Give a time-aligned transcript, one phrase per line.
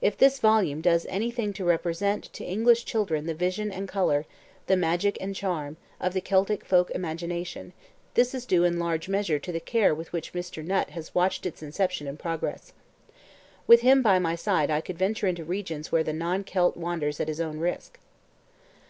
[0.00, 4.24] If this volume does anything to represent to English children the vision and colour,
[4.68, 7.74] the magic and charm, of the Celtic folk imagination,
[8.14, 10.64] this is due in large measure to the care with which Mr.
[10.64, 12.72] Nutt has watched its inception and progress.
[13.66, 17.20] With him by my side I could venture into regions where the non Celt wanders
[17.20, 17.98] at his own risk.